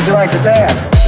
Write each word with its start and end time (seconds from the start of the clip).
Would 0.00 0.06
you 0.06 0.14
like 0.14 0.30
to 0.30 0.38
dance? 0.42 0.99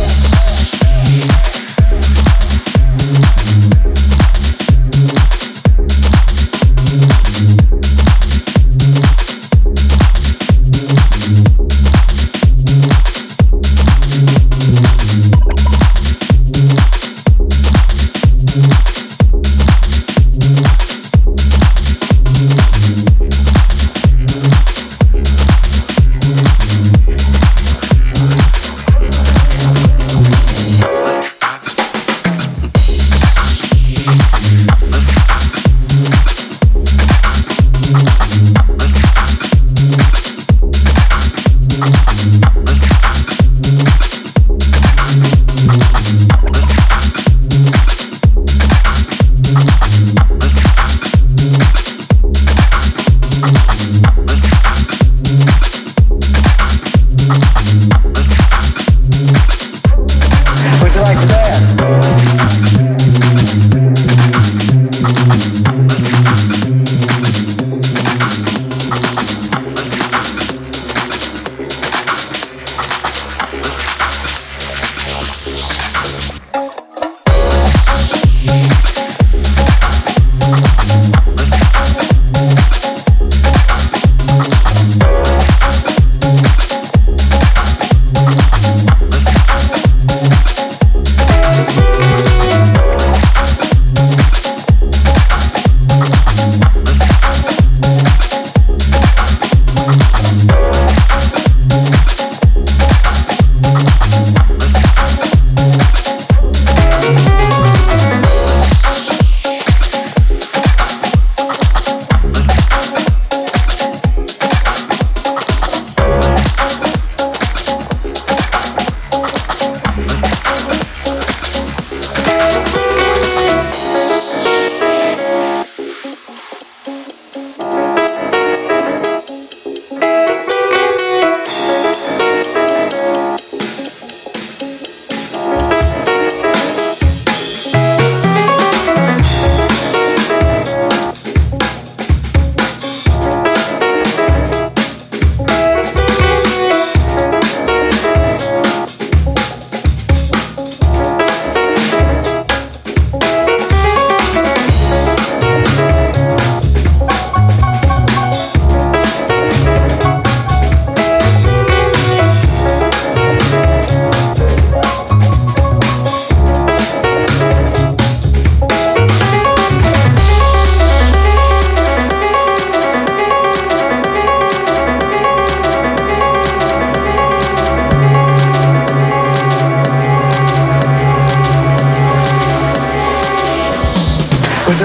Thank 57.35 58.12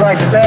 like 0.08 0.20
that. 0.32 0.47